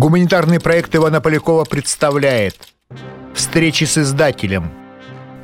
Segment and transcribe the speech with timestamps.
[0.00, 2.56] Гуманитарный проект Ивана Полякова представляет
[3.34, 4.72] Встречи с издателем.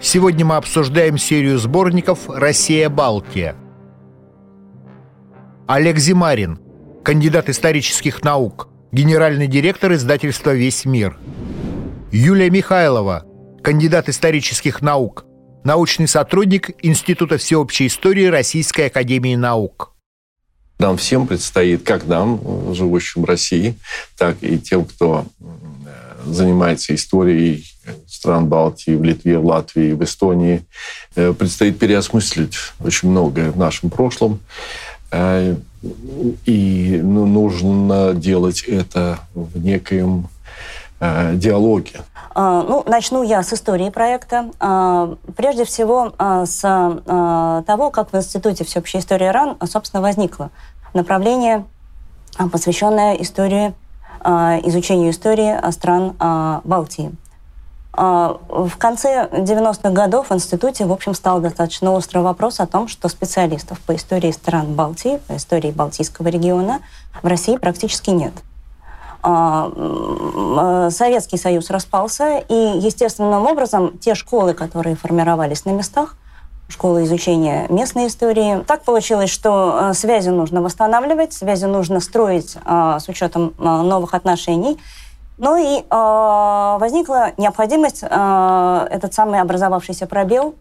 [0.01, 3.55] Сегодня мы обсуждаем серию сборников «Россия-Балтия».
[5.69, 6.59] Олег Зимарин,
[7.05, 11.19] кандидат исторических наук, генеральный директор издательства «Весь мир».
[12.11, 13.27] Юлия Михайлова,
[13.63, 15.27] кандидат исторических наук,
[15.65, 19.96] научный сотрудник Института всеобщей истории Российской академии наук.
[20.79, 23.77] Нам всем предстоит, как нам, живущим в России,
[24.17, 25.27] так и тем, кто
[26.27, 27.65] занимается историей
[28.07, 30.65] стран Балтии, в Литве, в Латвии, в Эстонии,
[31.15, 34.41] э, предстоит переосмыслить очень многое в нашем прошлом.
[35.11, 35.57] Э,
[36.45, 40.29] и ну, нужно делать это в некоем
[41.01, 42.01] э.
[42.35, 44.51] А, ну, начну я с истории проекта.
[44.61, 46.61] А, прежде всего, а, с
[47.67, 50.51] того, как в Институте всеобщей истории РАН, собственно, возникло
[50.95, 51.65] направление,
[52.53, 53.75] посвященное истории,
[54.23, 56.15] изучению истории стран
[56.65, 57.13] Балтии.
[57.93, 63.09] В конце 90-х годов в институте, в общем, стал достаточно острый вопрос о том, что
[63.09, 66.81] специалистов по истории стран Балтии, по истории Балтийского региона
[67.23, 68.33] в России практически нет.
[69.23, 76.17] А, Советский Союз распался, и естественным образом те школы, которые формировались на местах,
[76.69, 78.63] школы изучения местной истории.
[78.67, 84.79] Так получилось, что а, связи нужно восстанавливать, связи нужно строить а, с учетом новых отношений.
[85.39, 90.55] Ну и возникла необходимость этот самый образовавшийся пробел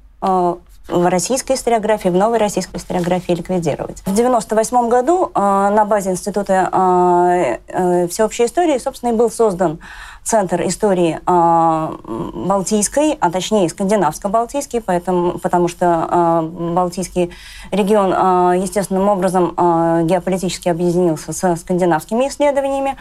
[0.88, 4.00] в российской историографии, в новой российской историографии ликвидировать.
[4.00, 9.80] В 1998 году э, на базе Института э, э, всеобщей истории, собственно, и был создан
[10.24, 17.32] Центр истории э, Балтийской, а точнее скандинавско-балтийский, поэтому, потому что э, Балтийский
[17.72, 22.96] регион э, естественным образом э, геополитически объединился со скандинавскими исследованиями.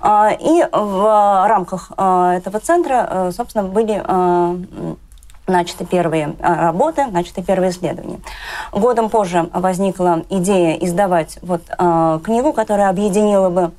[0.00, 4.00] И в рамках этого центра, собственно, были
[5.48, 8.20] начаты первые а, работы, начаты первые исследования.
[8.72, 13.72] Годом позже возникла идея издавать вот э, книгу, которая объединила бы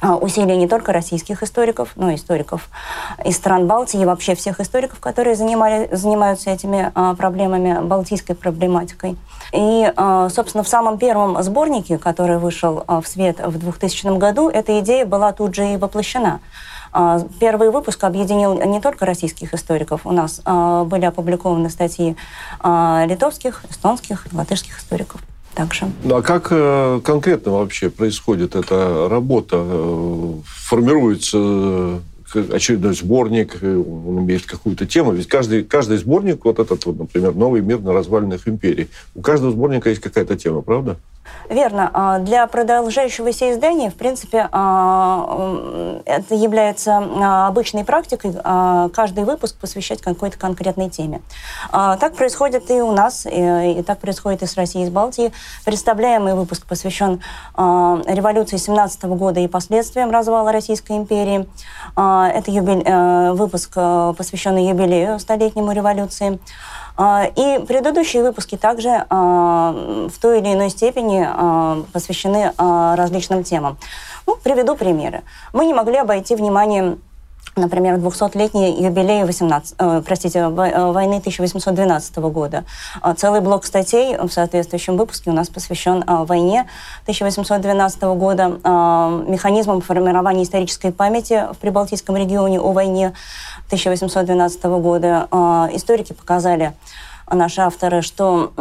[0.00, 2.68] а, усилия не только российских историков, но и историков
[3.24, 9.16] из стран Балтии и вообще всех историков, которые занимали, занимаются этими проблемами, балтийской проблематикой.
[9.52, 9.92] И,
[10.30, 15.32] собственно, в самом первом сборнике, который вышел в свет в 2000 году, эта идея была
[15.32, 16.40] тут же и воплощена.
[16.92, 20.02] А, первый выпуск объединил не только российских историков.
[20.04, 22.16] У нас а, были опубликованы статьи
[22.60, 25.20] а, литовских, эстонских, латышских историков
[25.54, 25.86] также.
[26.04, 29.56] Ну а как э, конкретно вообще происходит эта работа?
[29.58, 32.00] Э, формируется
[32.34, 35.12] очередной сборник, э, он имеет какую-то тему.
[35.12, 39.50] Ведь каждый, каждый сборник, вот этот вот, например, «Новый мир на развалинах империи», у каждого
[39.50, 40.96] сборника есть какая-то тема, правда?
[41.48, 41.90] Верно.
[41.92, 48.34] А, для продолжающегося издания, в принципе, а, это является а, обычной практикой
[48.92, 51.20] каждый выпуск посвящать какой-то конкретной теме.
[51.70, 55.32] Так происходит и у нас, и так происходит и с Россией, и с Балтией.
[55.64, 57.20] Представляемый выпуск посвящен
[57.56, 61.48] революции 17 года и последствиям развала Российской империи.
[61.94, 62.82] Это юбиль...
[62.84, 66.38] Э, выпуск, э, посвященный юбилею столетнему революции.
[67.00, 73.78] А, и предыдущие выпуски также а, в той или иной степени а, посвящены различным темам.
[74.26, 75.22] Ну, приведу примеры.
[75.52, 77.00] Мы не могли обойти вниманием
[77.56, 82.64] например, 200-летний юбилей 18, э, простите, э, войны 1812 года.
[83.16, 86.66] Целый блок статей в соответствующем выпуске у нас посвящен войне
[87.02, 88.48] 1812 года,
[89.26, 93.14] механизмам формирования исторической памяти в Прибалтийском регионе о войне
[93.66, 95.28] 1812 года.
[95.72, 96.72] Историки показали
[97.30, 98.52] наши авторы, что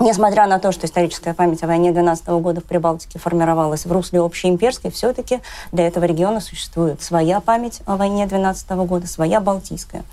[0.00, 4.20] Несмотря на то, что историческая память о войне 12 года в Прибалтике формировалась в русле
[4.20, 5.40] общеимперской, все-таки
[5.72, 10.04] для этого региона существует своя память о войне 12 года, своя балтийская.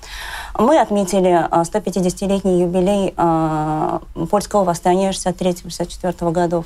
[0.60, 6.66] Мы отметили 150-летний а, юбилей э, польского восстания 63-64 годов.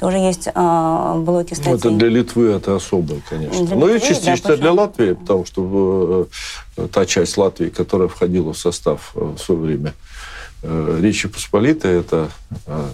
[0.00, 1.70] Тоже есть э, блоки статей.
[1.70, 3.66] Ну, это для Литвы это особое, конечно.
[3.66, 6.28] Для ну Литвы, и частично да, для Латвии, потому что
[6.78, 10.13] э, та часть Латвии, которая входила в состав в свое время Э,
[11.00, 12.30] Речи Посполитой, это
[12.66, 12.88] э,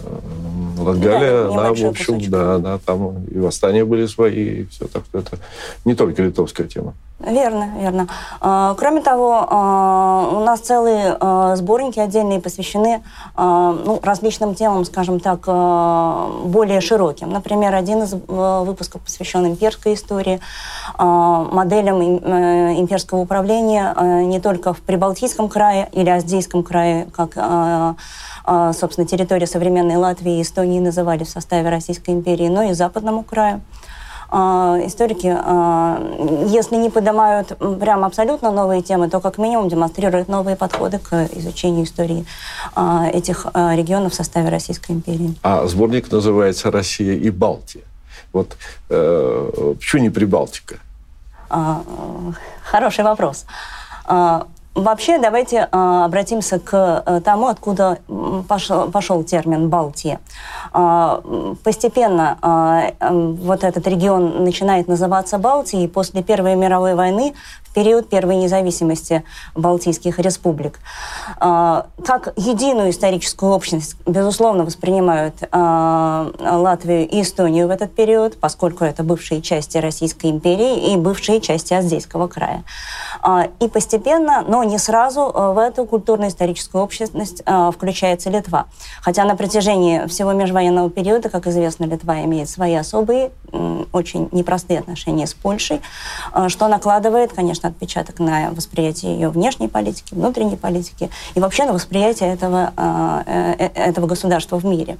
[0.77, 2.29] Латгалия, да, она, в общем, кусочек.
[2.29, 5.39] да, она там и восстания были свои, и все так что это
[5.85, 6.95] не только литовская тема.
[7.25, 8.07] Верно, верно.
[8.39, 13.03] А, кроме того, а, у нас целые а, сборники отдельные посвящены
[13.37, 17.29] ну, различным темам, скажем так, более широким.
[17.29, 20.39] Например, один из выпусков посвящен имперской истории,
[20.97, 23.95] моделям э, имперского управления
[24.25, 27.37] не только в Прибалтийском крае или Аздейском крае, как
[28.73, 33.61] собственно, территория современной Латвии и Эстонии называли в составе Российской империи, но и Западному краю.
[34.31, 35.27] Историки,
[36.49, 41.83] если не поднимают прям абсолютно новые темы, то как минимум демонстрируют новые подходы к изучению
[41.85, 42.25] истории
[43.13, 45.35] этих регионов в составе Российской империи.
[45.43, 47.83] А сборник называется «Россия и Балтия».
[48.33, 48.55] Вот
[48.89, 50.75] э, почему не Прибалтика?
[51.49, 51.81] А,
[52.63, 53.45] хороший вопрос.
[54.73, 57.99] Вообще, давайте а, обратимся к э, тому, откуда
[58.47, 60.21] пошел, пошел термин «Балтия».
[60.71, 61.21] А,
[61.61, 65.89] постепенно а, вот этот регион начинает называться Балтией.
[65.89, 67.33] После Первой мировой войны
[67.73, 69.23] период первой независимости
[69.55, 70.79] Балтийских республик.
[71.39, 78.83] А, как единую историческую общность, безусловно, воспринимают а, Латвию и Эстонию в этот период, поскольку
[78.83, 82.63] это бывшие части Российской империи и бывшие части Аздейского края.
[83.21, 87.41] А, и постепенно, но не сразу, в эту культурно-историческую общность
[87.73, 88.65] включается Литва.
[89.01, 93.31] Хотя на протяжении всего межвоенного периода, как известно, Литва имеет свои особые,
[93.91, 95.81] очень непростые отношения с Польшей,
[96.47, 102.33] что накладывает, конечно, отпечаток на восприятие ее внешней политики, внутренней политики и вообще на восприятие
[102.33, 104.97] этого, э, э, этого государства в мире.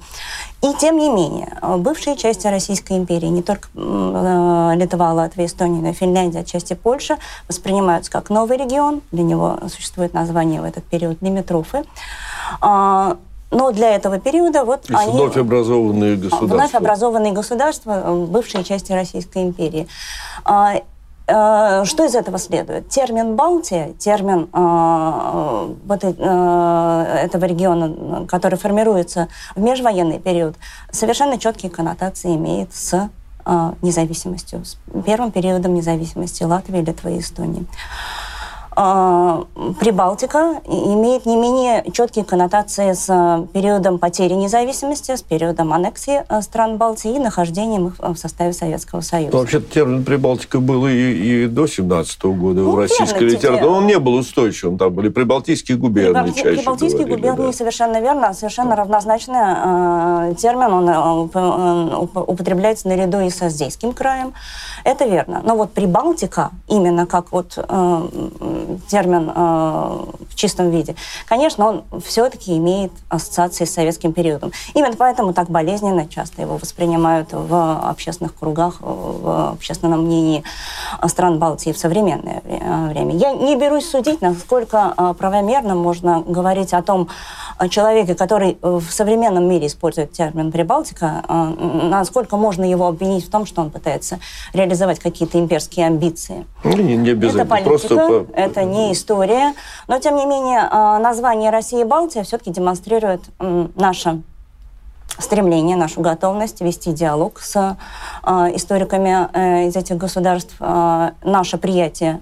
[0.62, 5.88] И тем не менее, бывшие части Российской империи, не только э, Литва, Латвия, Эстония, но
[5.90, 7.18] и Финляндия, отчасти Польша,
[7.48, 9.02] воспринимаются как новый регион.
[9.12, 11.84] Для него существует название в этот период Лимитрофы.
[13.52, 15.12] Но для этого периода вот То они...
[15.12, 16.46] вновь образованные государства.
[16.46, 19.86] Вновь образованные государства, бывшие части Российской империи.
[20.44, 20.74] А,
[21.26, 22.88] Э, что из этого следует?
[22.88, 30.56] Термин «Балтия», термин э, вот, э, этого региона, который формируется в межвоенный период,
[30.90, 33.08] совершенно четкие коннотации имеет с
[33.46, 34.76] э, независимостью, с
[35.06, 37.66] первым периодом независимости Латвии, Литвы и Эстонии.
[38.74, 46.40] Прибалтика имеет не менее четкие коннотации с а, периодом потери независимости, с периодом аннексии а,
[46.42, 49.36] стран Балтии и нахождением их в составе Советского Союза.
[49.36, 53.66] вообще термин Прибалтика был и, и до 17 -го года ну, в российской литературе.
[53.66, 54.78] Он не был устойчивым.
[54.78, 56.42] Там были прибалтийские губернии Прибалти...
[56.42, 57.52] чаще Прибалтийские говорили, губернии, да.
[57.52, 60.72] совершенно верно, совершенно равнозначный э, термин.
[60.72, 64.32] Он э, употребляется наряду и со Здейским краем.
[64.84, 65.42] Это верно.
[65.44, 68.08] Но вот Прибалтика, именно как вот э,
[68.88, 69.40] термин э,
[70.30, 70.94] в чистом виде,
[71.26, 74.52] конечно, он все-таки имеет ассоциации с советским периодом.
[74.74, 80.42] Именно поэтому так болезненно часто его воспринимают в общественных кругах, в общественном мнении
[81.06, 82.42] стран Балтии в современное
[82.88, 83.16] время.
[83.16, 87.08] Я не берусь судить, насколько э, правомерно можно говорить о том
[87.68, 93.46] человеке, который в современном мире использует термин «Прибалтика», э, насколько можно его обвинить в том,
[93.46, 94.18] что он пытается
[94.52, 96.46] реализовать какие-то имперские амбиции.
[96.64, 97.42] Ну, не, не обязательно.
[97.42, 98.26] Это политика, Просто...
[98.34, 99.54] это не история.
[99.88, 104.22] Но, тем не менее, а, название России и Балтия все-таки демонстрирует наше
[105.18, 107.76] стремление, нашу готовность вести диалог с
[108.22, 112.20] э, историками э, из этих государств, э, наше приятие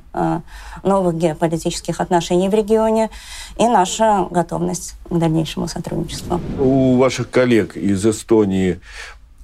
[0.82, 3.10] новых геополитических отношений в регионе
[3.58, 6.40] и наша готовность к дальнейшему сотрудничеству.
[6.58, 8.80] У ваших коллег из Эстонии,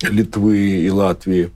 [0.02, 1.50] Литвы и Латвии.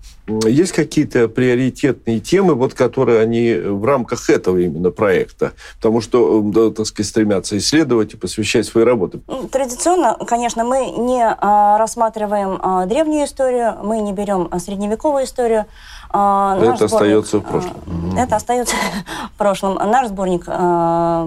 [0.46, 6.70] Есть какие-то приоритетные темы, вот, которые они в рамках этого именно проекта, потому что, да,
[6.70, 9.20] так сказать, стремятся исследовать и посвящать свои работы?
[9.26, 15.24] Ну, традиционно, конечно, мы не а, рассматриваем а, древнюю историю, мы не берем а, средневековую
[15.24, 15.66] историю,
[16.12, 18.18] это сборник, остается в прошлом.
[18.18, 18.76] Это остается
[19.34, 19.74] в прошлом.
[19.74, 20.44] Наш сборник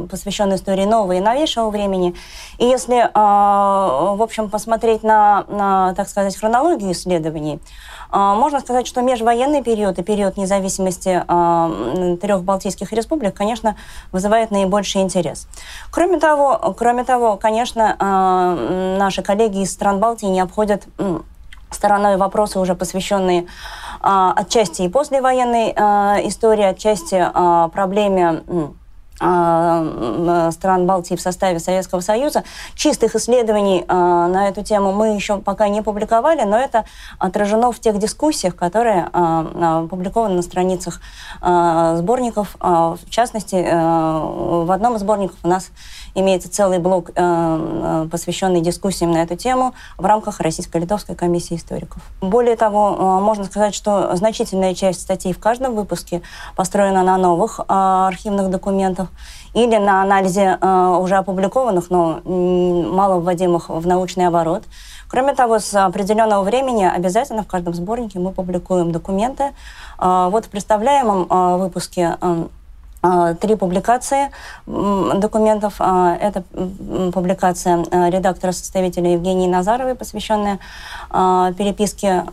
[0.09, 2.15] посвящен истории нового и новейшего времени.
[2.57, 7.59] И если, в общем, посмотреть на, на так сказать, хронологию исследований,
[8.11, 11.23] можно сказать, что межвоенный период и период независимости
[12.21, 13.75] трех Балтийских республик, конечно,
[14.11, 15.47] вызывает наибольший интерес.
[15.91, 17.95] Кроме того, кроме того конечно,
[18.99, 20.83] наши коллеги из стран Балтии не обходят
[21.75, 23.47] стороной вопросы, уже посвященные
[24.01, 28.43] а, отчасти и послевоенной а, истории, отчасти а, проблеме
[29.23, 32.43] стран Балтии в составе Советского Союза.
[32.75, 36.85] Чистых исследований а, на эту тему мы еще пока не публиковали, но это
[37.19, 40.99] отражено в тех дискуссиях, которые а, опубликованы на страницах
[41.39, 42.55] сборников.
[42.59, 45.69] В частности, в одном из сборников у нас
[46.15, 52.01] имеется целый блок, посвященный дискуссиям на эту тему в рамках Российско-Литовской комиссии историков.
[52.21, 56.21] Более того, можно сказать, что значительная часть статей в каждом выпуске
[56.55, 59.09] построена на новых архивных документах,
[59.53, 64.63] или на анализе э, уже опубликованных, но мало вводимых в научный оборот.
[65.07, 69.51] Кроме того, с определенного времени обязательно в каждом сборнике мы публикуем документы.
[69.99, 72.47] Э, вот в представляемом э, выпуске э,
[73.41, 74.31] три публикации
[74.65, 75.75] документов.
[75.79, 76.43] А, это
[77.13, 80.59] публикация а, редактора-составителя Евгении Назаровой, посвященная
[81.09, 82.23] переписке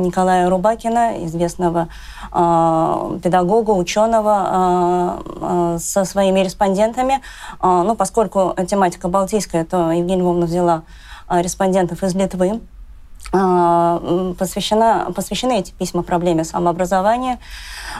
[0.00, 1.88] Николая Рубакина, известного
[2.30, 7.20] педагога, ученого, со своими респондентами.
[7.62, 10.82] Ну, поскольку тематика балтийская, то Евгения Львовна взяла
[11.28, 12.60] респондентов из Литвы,
[13.30, 17.38] посвящена, посвящены эти письма проблеме самообразования.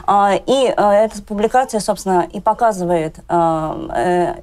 [0.07, 4.35] А, и а, эта публикация, собственно, и показывает, а, э,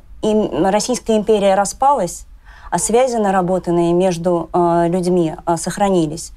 [0.71, 2.25] Российская империя распалась,
[2.71, 4.49] а связи наработанные между
[4.89, 6.31] людьми сохранились.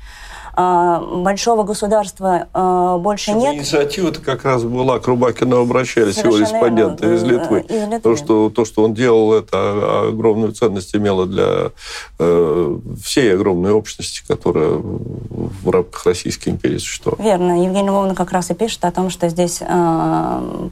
[0.61, 3.55] А, большого государства а, больше нет.
[3.55, 7.61] Инициатива-то как раз была, к Рубакину обращались Совершенно его респонденты из Литвы.
[7.61, 8.01] Из Литвы.
[8.01, 11.71] То, что, то, что он делал, это огромную ценность имело для
[12.19, 17.23] э, всей огромной общности, которая в рамках Российской империи существовала.
[17.23, 17.63] Верно.
[17.63, 20.69] Евгений Львовна как раз и пишет о том, что здесь э,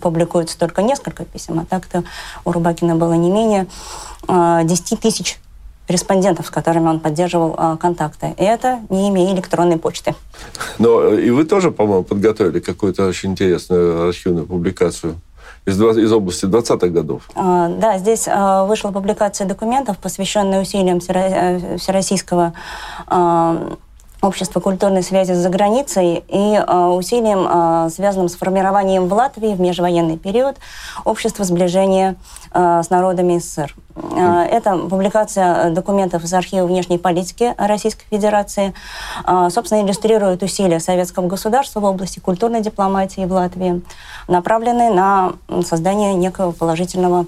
[0.00, 2.04] публикуется только несколько писем, а так-то
[2.46, 3.66] у Рубакина было не менее
[4.28, 5.38] э, 10 тысяч
[5.88, 8.34] респондентов, с которыми он поддерживал э, контакты.
[8.38, 10.14] И это не имея электронной почты.
[10.78, 15.16] Но э, и вы тоже, по-моему, подготовили какую-то очень интересную архивную публикацию
[15.66, 17.22] из, из области 20-х годов.
[17.34, 22.52] А, да, здесь а, вышла публикация документов, посвященная усилиям э, Всероссийского
[23.06, 23.76] а,
[24.26, 29.60] общества культурной связи за границей и э, усилием, э, связанным с формированием в Латвии в
[29.60, 30.56] межвоенный период
[31.04, 32.16] общества сближения
[32.52, 33.74] э, с народами СССР.
[34.14, 38.74] Это публикация документов из архива внешней политики Российской Федерации.
[39.48, 43.80] Собственно, иллюстрирует усилия советского государства в области культурной дипломатии в Латвии,
[44.28, 45.32] направленные на
[45.64, 47.24] создание некого положительного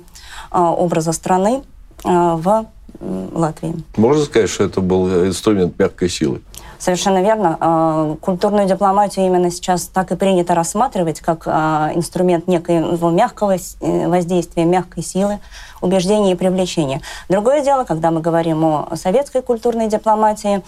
[0.53, 1.63] образа страны
[2.05, 2.67] в
[3.01, 3.75] Латвии.
[3.97, 6.43] Можно сказать, что это был инструмент мягкой силы?
[6.79, 7.57] Совершенно верно.
[7.61, 14.09] А, культурную дипломатию именно сейчас так и принято рассматривать как а, инструмент некого мягкого э,
[14.09, 15.41] воздействия, мягкой силы,
[15.81, 17.01] убеждения и привлечения.
[17.29, 20.63] Другое дело, когда мы говорим о советской культурной дипломатии,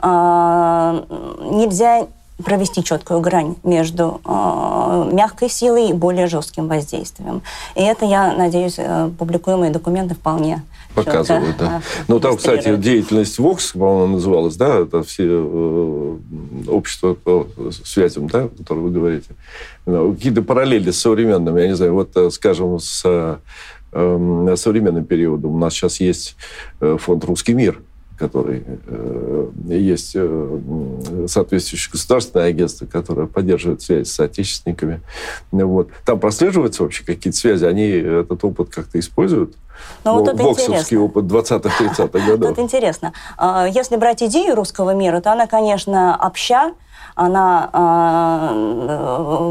[0.00, 1.04] а,
[1.40, 2.06] нельзя
[2.44, 7.42] провести четкую грань между э, мягкой силой и более жестким воздействием.
[7.74, 10.62] И это, я надеюсь, э, публикуемые документы вполне
[10.96, 11.82] показывают, да.
[12.08, 16.16] Ну, там, кстати, деятельность ВОКС, по-моему, называлась, да, это все э,
[16.68, 17.46] общества по
[17.84, 19.28] связям, да, о которых вы говорите.
[19.84, 23.36] Ну, какие-то параллели с современным, я не знаю, вот, э, скажем, с э,
[24.56, 25.52] современным периодом.
[25.54, 26.36] У нас сейчас есть
[26.80, 27.80] фонд «Русский мир»,
[28.16, 30.58] который э, есть э,
[31.28, 35.00] соответствующее государственное агентство, которое поддерживает связь с отечественниками.
[35.52, 35.90] Вот.
[36.04, 37.64] Там прослеживаются вообще какие-то связи?
[37.64, 39.56] Они этот опыт как-то используют?
[40.04, 42.50] Ну, вот Боксовский опыт 20-30-х годов.
[42.50, 43.12] Тут интересно.
[43.36, 46.72] А, если брать идею русского мира, то она, конечно, обща,
[47.14, 48.52] она, а,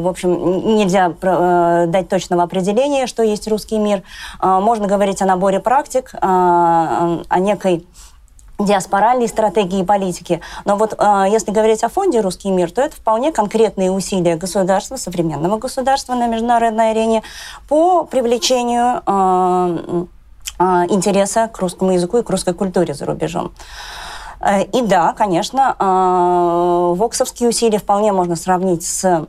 [0.01, 4.03] в общем, нельзя э, дать точного определения, что есть русский мир.
[4.39, 7.85] А, можно говорить о наборе практик, о некой
[8.59, 10.41] диаспоральной стратегии и политики.
[10.63, 14.95] Но вот э, если говорить о фонде «Русский мир», то это вполне конкретные усилия государства,
[14.95, 17.23] современного государства на международной арене
[17.67, 20.05] по привлечению э,
[20.59, 23.51] э, интереса к русскому языку и к русской культуре за рубежом.
[24.39, 29.27] Э, и да, конечно, э, воксовские усилия вполне можно сравнить с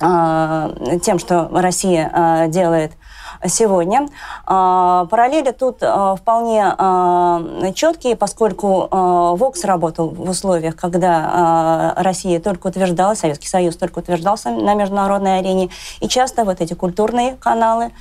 [0.00, 2.92] э, тем, что Россия э, делает
[3.46, 4.08] сегодня.
[4.46, 7.42] А, параллели тут а, вполне а,
[7.74, 14.74] четкие, поскольку ВОКС работал в условиях, когда Россия только утверждалась, Советский Союз только утверждался на
[14.74, 17.92] международной арене, и часто вот эти культурные каналы,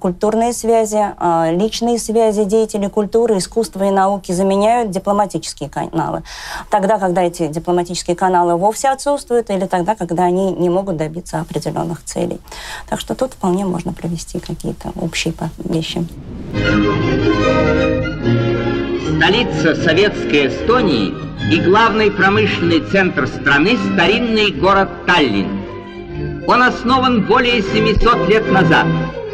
[0.00, 1.14] культурные связи,
[1.54, 6.22] личные связи деятелей культуры, искусства и науки заменяют дипломатические каналы.
[6.70, 12.04] Тогда, когда эти дипломатические каналы вовсе отсутствуют, или тогда, когда они не могут добиться определенных
[12.04, 12.40] целей.
[12.88, 15.34] Так что тут вполне можно провести найти какие-то общие
[15.68, 16.04] вещи.
[19.16, 21.14] Столица советской Эстонии
[21.50, 25.64] и главный промышленный центр страны– старинный город Таллин.
[26.46, 28.86] Он основан более 700 лет назад.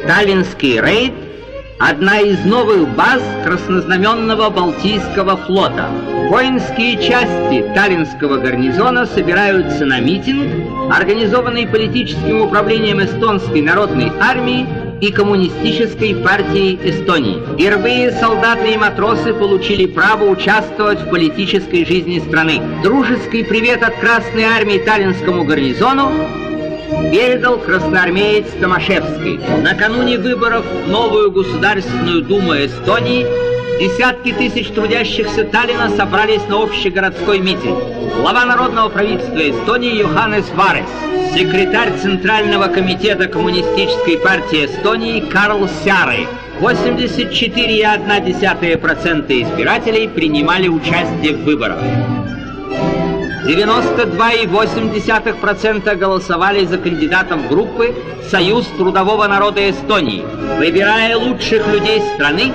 [0.06, 1.12] Таллинский рейд–
[1.78, 5.88] одна из новых баз краснознаменного Балтийского флота.
[6.28, 16.14] Воинские части Таллинского гарнизона собираются на митинг, организованный политическим управлением Эстонской народной армии и Коммунистической
[16.14, 17.42] партией Эстонии.
[17.54, 22.60] Впервые солдаты и матросы получили право участвовать в политической жизни страны.
[22.82, 26.10] Дружеский привет от Красной армии Таллинскому гарнизону
[27.10, 29.40] передал красноармеец Томашевский.
[29.62, 33.49] Накануне выборов в новую Государственную Думу Эстонии
[33.80, 37.78] Десятки тысяч трудящихся Таллина собрались на общегородской митинг.
[38.20, 40.84] Глава народного правительства Эстонии Йоханнес Варес,
[41.34, 46.26] секретарь Центрального комитета Коммунистической партии Эстонии Карл Сяры,
[46.60, 51.78] 84,1% избирателей принимали участие в выборах.
[53.50, 57.92] 92,8% голосовали за кандидатов группы
[58.30, 60.24] «Союз трудового народа Эстонии».
[60.56, 62.52] Выбирая лучших людей страны,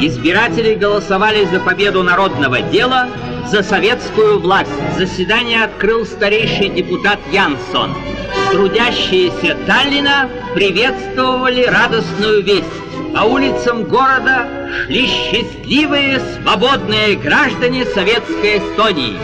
[0.00, 3.08] избиратели голосовали за победу народного дела,
[3.46, 4.70] за советскую власть.
[4.96, 7.94] Заседание открыл старейший депутат Янсон.
[8.50, 12.64] Трудящиеся Таллина приветствовали радостную весть.
[13.14, 14.48] По улицам города
[14.86, 19.18] шли счастливые, свободные граждане Советской Эстонии.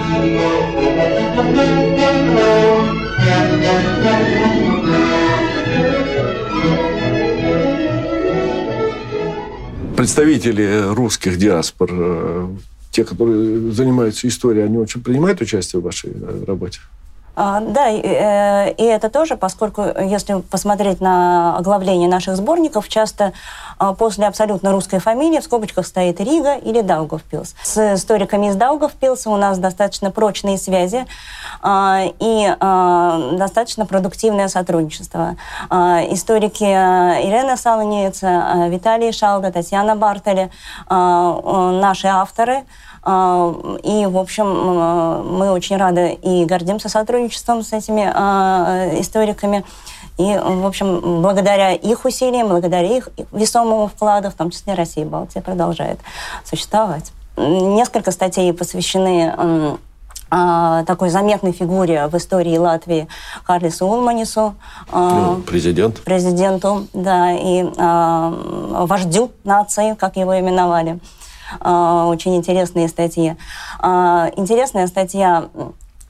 [9.97, 12.49] Представители русских диаспор, э,
[12.91, 16.81] те, которые занимаются историей, они очень принимают участие в вашей э, работе?
[17.37, 23.33] А, да, э, и это тоже, поскольку, если посмотреть на оглавление наших сборников, часто
[23.79, 27.57] а, после абсолютно русской фамилии в скобочках стоит Рига или Даугавпилс.
[27.62, 31.07] С историками из Даугавпилса у нас достаточно прочные связи
[31.61, 32.55] а, и
[33.37, 35.37] достаточно продуктивное сотрудничество.
[35.71, 40.50] Историки Ирена Саланец, Виталий Шалда, Татьяна Бартели,
[40.88, 42.64] наши авторы–
[43.07, 44.47] и, в общем,
[45.37, 49.63] мы очень рады и гордимся сотрудничеством с этими а, историками.
[50.17, 55.09] И, в общем, благодаря их усилиям, благодаря их весомому вкладу, в том числе Россия и
[55.09, 55.99] Балтия, продолжает
[56.45, 57.13] существовать.
[57.37, 59.77] Несколько статей посвящены
[60.31, 63.07] а, такой заметной фигуре в истории Латвии
[63.45, 64.55] Карлису Улманису.
[64.91, 66.01] Ну, президент.
[66.05, 67.65] Президенту, да, и
[68.87, 71.01] вождю нации, как его именовали.
[71.61, 73.37] А, очень интересные статьи.
[73.81, 75.49] А, интересная статья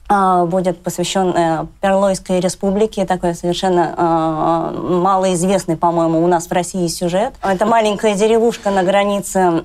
[0.07, 7.33] а, будет посвящен Перлойской республике, такой совершенно малоизвестный, по-моему, у нас в России сюжет.
[7.41, 9.63] Это маленькая деревушка на границе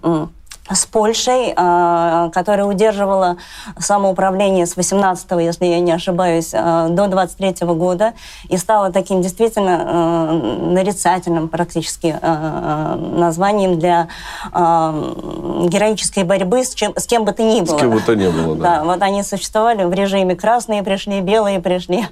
[0.72, 3.36] с Польшей, а, которая удерживала
[3.78, 8.12] самоуправление с 18 если я не ошибаюсь, а, до 23 года
[8.48, 10.32] и стала таким действительно а,
[10.72, 14.08] нарицательным практически названием для
[14.52, 17.76] героической борьбы с, чем, с кем бы то ни было.
[17.76, 18.60] С кем бы то ни было, да.
[18.70, 22.06] Да, вот они существовали в режиме красные пришли, белые пришли.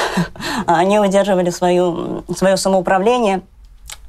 [0.66, 3.42] Они удерживали свою, свое самоуправление.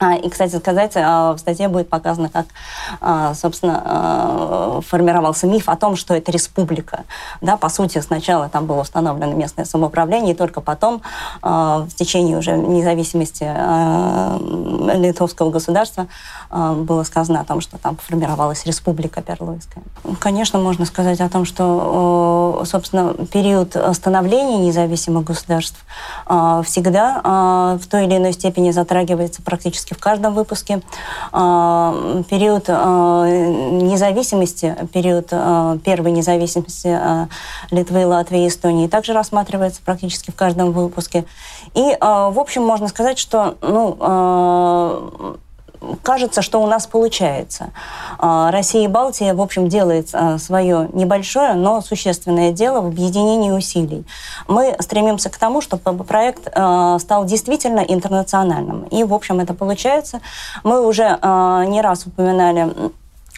[0.01, 2.47] А, и, кстати сказать, а, в статье будет показано, как,
[3.01, 7.03] а, собственно, формировался миф о том, что это республика.
[7.39, 11.03] Да, по сути, сначала там было установлено местное самоуправление, и только потом,
[11.41, 13.43] в течение уже независимости
[14.97, 16.07] литовского государства,
[16.49, 19.83] было сказано о том, что там формировалась республика Перлойская.
[20.19, 25.85] Конечно, можно сказать о том, что, собственно, период становления независимых государств
[26.25, 30.81] всегда в той или иной степени затрагивается практически практически в каждом выпуске.
[31.31, 36.97] А, период а, независимости, период а, первой независимости
[37.71, 41.25] Литвы, Латвии и Эстонии также рассматривается практически в каждом выпуске.
[41.75, 45.37] И, в общем, можно сказать, что ну,
[46.03, 47.71] кажется, что у нас получается.
[48.17, 53.51] А, Россия и Балтия, в общем, делает а, свое небольшое, но существенное дело в объединении
[53.51, 54.05] усилий.
[54.47, 58.83] Мы стремимся к тому, чтобы проект а, стал действительно интернациональным.
[58.83, 60.21] И, в общем, это получается.
[60.63, 62.71] Мы уже не раз упоминали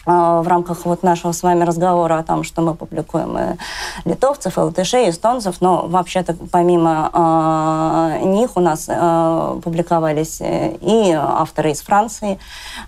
[0.06, 3.56] в рамках вот нашего с вами разговора о том, что мы публикуем и
[4.04, 11.12] литовцев, и латышей, и эстонцев, но вообще-то помимо э, них у нас э, публиковались и
[11.16, 12.38] авторы из Франции,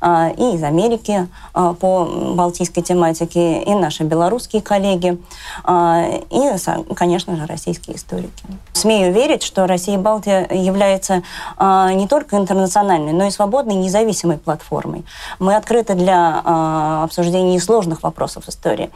[0.01, 5.19] э, и из Америки э, по балтийской тематике, и наши белорусские коллеги,
[5.65, 8.45] э, и, конечно же, российские историки.
[8.73, 11.23] Смею верить, что Россия и Балтия является
[11.59, 15.05] э, не только интернациональной, но и свободной, независимой платформой.
[15.39, 18.91] Мы открыты для э, обсуждении сложных вопросов истории.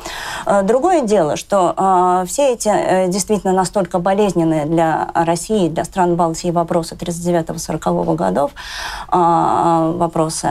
[0.46, 6.16] Э, другое дело, что э, все эти э, действительно настолько болезненные для России, для стран
[6.16, 8.50] Балтии вопросы 39-40 годов,
[9.08, 10.48] вопросы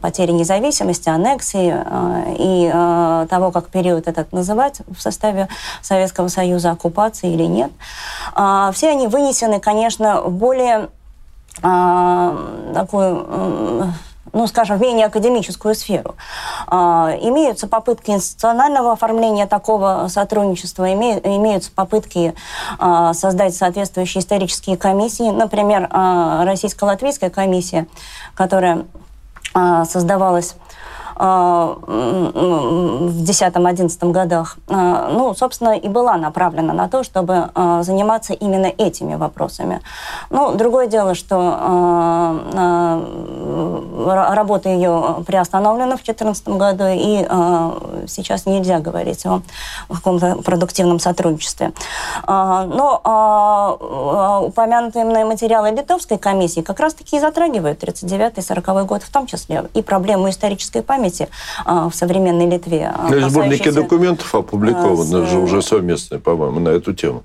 [0.00, 1.74] потери независимости, аннексии
[2.38, 5.48] и того, как период этот называть в составе
[5.82, 7.70] Советского Союза, оккупации или нет,
[8.72, 10.88] все они вынесены, конечно, в более
[12.74, 13.92] такую
[14.38, 16.14] ну, скажем, в менее академическую сферу.
[16.68, 22.34] А, имеются попытки институционального оформления такого сотрудничества, имеются попытки
[22.78, 27.86] а, создать соответствующие исторические комиссии, например, а, Российско-Латвийская комиссия,
[28.34, 28.86] которая
[29.86, 30.54] создавалась
[31.18, 31.82] в
[33.22, 37.50] 10-11 годах, ну, собственно, и была направлена на то, чтобы
[37.80, 39.80] заниматься именно этими вопросами.
[40.30, 41.34] Ну, другое дело, что
[44.06, 47.26] работа ее приостановлена в 2014 году, и
[48.06, 49.42] сейчас нельзя говорить о
[49.88, 51.72] каком-то продуктивном сотрудничестве.
[52.26, 53.00] Но
[54.46, 59.82] упомянутые мной материалы Литовской комиссии как раз-таки и затрагивают 39-40 год в том числе, и
[59.82, 61.07] проблему исторической памяти
[61.66, 62.92] в современной Литве.
[63.10, 65.30] Ну, сборники документов опубликованы с...
[65.30, 67.22] же уже совместные, по-моему, на эту тему.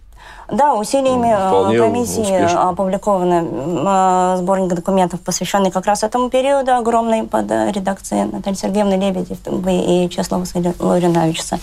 [0.54, 2.70] Да, усилиями э, Вполне комиссии успешно.
[2.70, 9.38] опубликованы э, сборник документов, посвященный как раз этому периоду, огромный под редакцией Натальи Сергеевны Лебедев
[9.68, 10.46] и Чеслава
[10.80, 11.58] Лориновича.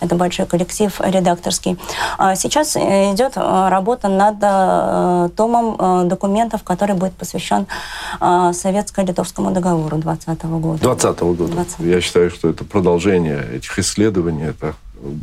[0.00, 1.78] Это большой коллектив редакторский.
[2.18, 7.66] А сейчас идет работа над томом документов, который будет посвящен
[8.20, 10.78] советско-литовскому договору 20 года.
[10.82, 11.52] 20 года.
[11.52, 14.74] 20 Я считаю, что это продолжение этих исследований, это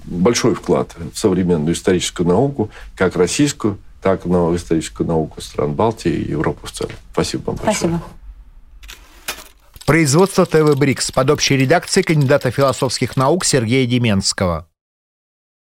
[0.05, 6.11] большой вклад в современную историческую науку, как российскую, так и в историческую науку стран Балтии
[6.11, 6.93] и Европы в целом.
[7.11, 7.75] Спасибо вам большое.
[7.75, 8.01] Спасибо.
[9.85, 14.67] Производство ТВ «Брикс» под общей редакцией кандидата философских наук Сергея Деменского.